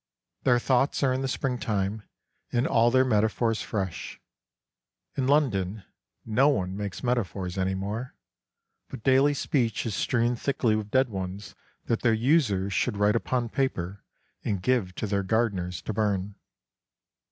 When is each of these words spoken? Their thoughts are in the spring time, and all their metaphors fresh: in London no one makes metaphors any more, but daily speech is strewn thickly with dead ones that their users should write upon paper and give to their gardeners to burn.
Their 0.45 0.57
thoughts 0.57 1.03
are 1.03 1.13
in 1.13 1.21
the 1.21 1.27
spring 1.27 1.59
time, 1.59 2.01
and 2.51 2.65
all 2.65 2.89
their 2.89 3.05
metaphors 3.05 3.61
fresh: 3.61 4.19
in 5.15 5.27
London 5.27 5.83
no 6.25 6.49
one 6.49 6.75
makes 6.75 7.03
metaphors 7.03 7.55
any 7.55 7.75
more, 7.75 8.15
but 8.89 9.03
daily 9.03 9.35
speech 9.35 9.85
is 9.85 9.93
strewn 9.93 10.35
thickly 10.35 10.75
with 10.75 10.89
dead 10.89 11.09
ones 11.09 11.53
that 11.85 11.99
their 12.01 12.13
users 12.15 12.73
should 12.73 12.97
write 12.97 13.15
upon 13.15 13.49
paper 13.49 14.03
and 14.43 14.63
give 14.63 14.95
to 14.95 15.05
their 15.05 15.21
gardeners 15.21 15.83
to 15.83 15.93
burn. 15.93 16.33